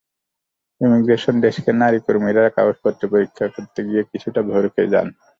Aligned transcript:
Immigration 0.81 1.35
ডেস্কের 1.43 1.75
নারী 1.81 1.99
কর্মীরা 2.05 2.43
কাগজপত্র 2.57 3.01
পরীক্ষা 3.13 3.45
করতে 3.55 3.79
গিয়ে 3.87 4.01
কিছুটা 4.11 4.41
ভড়কে 4.49 4.83
যান। 4.93 5.07